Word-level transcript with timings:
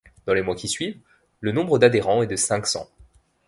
Dans 0.25 0.33
les 0.33 0.41
mois 0.41 0.55
qui 0.55 0.67
suivent, 0.67 0.99
le 1.41 1.51
nombre 1.51 1.77
d'adhérents 1.77 2.23
est 2.23 2.25
de 2.25 2.35
cinq 2.35 2.65
cents. 2.65 2.89